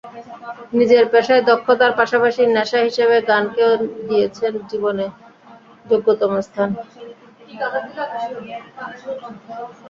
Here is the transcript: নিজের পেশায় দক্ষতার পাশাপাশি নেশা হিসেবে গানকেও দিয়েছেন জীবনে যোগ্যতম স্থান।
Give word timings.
নিজের 0.73 1.03
পেশায় 1.13 1.43
দক্ষতার 1.49 1.91
পাশাপাশি 1.99 2.41
নেশা 2.55 2.79
হিসেবে 2.87 3.15
গানকেও 3.29 3.71
দিয়েছেন 4.07 4.53
জীবনে 4.69 5.05
যোগ্যতম 5.85 6.31
স্থান। 6.47 6.69